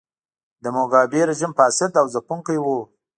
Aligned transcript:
د 0.63 0.65
موګابي 0.75 1.21
رژیم 1.29 1.51
فاسد 1.59 1.91
او 1.99 2.05
ځپونکی 2.13 2.57
و. 2.61 2.65